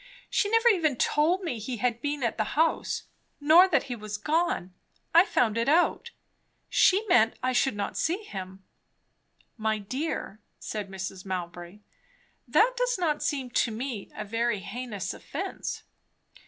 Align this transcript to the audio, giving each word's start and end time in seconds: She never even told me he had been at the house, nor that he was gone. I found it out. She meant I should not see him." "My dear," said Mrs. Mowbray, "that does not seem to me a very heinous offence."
She 0.31 0.49
never 0.49 0.67
even 0.69 0.95
told 0.95 1.43
me 1.43 1.59
he 1.59 1.77
had 1.77 2.01
been 2.01 2.23
at 2.23 2.37
the 2.37 2.43
house, 2.57 3.03
nor 3.39 3.67
that 3.67 3.83
he 3.83 3.95
was 3.95 4.17
gone. 4.17 4.73
I 5.13 5.25
found 5.25 5.59
it 5.59 5.69
out. 5.69 6.09
She 6.69 7.05
meant 7.05 7.35
I 7.43 7.53
should 7.53 7.75
not 7.75 7.95
see 7.95 8.23
him." 8.23 8.63
"My 9.57 9.77
dear," 9.77 10.41
said 10.57 10.89
Mrs. 10.89 11.23
Mowbray, 11.23 11.81
"that 12.47 12.73
does 12.75 12.97
not 12.97 13.21
seem 13.21 13.51
to 13.51 13.69
me 13.71 14.09
a 14.15 14.25
very 14.25 14.61
heinous 14.61 15.13
offence." 15.13 15.83